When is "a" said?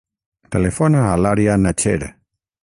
1.09-1.13